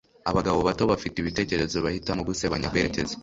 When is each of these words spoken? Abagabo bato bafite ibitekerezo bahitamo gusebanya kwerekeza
Abagabo 0.29 0.59
bato 0.67 0.83
bafite 0.91 1.15
ibitekerezo 1.19 1.75
bahitamo 1.85 2.21
gusebanya 2.29 2.71
kwerekeza 2.71 3.13